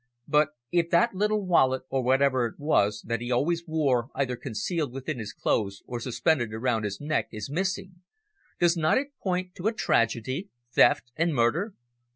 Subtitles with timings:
[0.27, 4.93] "But if that little wallet, or whatever it was, that he always wore either concealed
[4.93, 8.01] within his clothes or suspended around his neck, is missing,
[8.59, 11.75] does not it point to a tragedy theft and murder?"